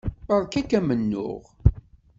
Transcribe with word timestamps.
Beṛka-k 0.27 0.71
amennuɣ. 0.79 1.41